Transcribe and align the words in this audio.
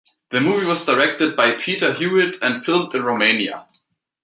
The 0.31 0.41
movie 0.41 0.65
was 0.65 0.83
directed 0.83 1.37
by 1.37 1.51
Peter 1.51 1.93
Hewitt 1.93 2.41
and 2.41 2.65
filmed 2.65 2.95
in 2.95 3.03
Romania. 3.03 3.67